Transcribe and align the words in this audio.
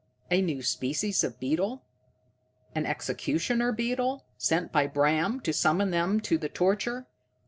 A 0.31 0.41
new 0.41 0.63
species 0.63 1.23
of 1.23 1.39
beetle? 1.39 1.83
An 2.73 2.87
executioner 2.87 3.71
beetle, 3.71 4.25
sent 4.35 4.71
by 4.71 4.87
Bram 4.87 5.39
to 5.41 5.53
summon 5.53 5.91
them 5.91 6.19
to 6.21 6.39
the 6.39 6.49
torture? 6.49 7.05